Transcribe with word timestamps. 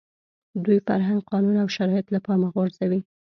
دوی 0.65 0.79
فرهنګ، 0.87 1.21
قانون 1.31 1.55
او 1.63 1.67
شرایط 1.77 2.05
له 2.13 2.19
پامه 2.25 2.47
غورځوي. 2.55 3.01